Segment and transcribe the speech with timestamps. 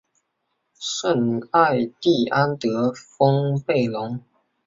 [0.79, 4.19] 圣艾蒂安德丰贝隆。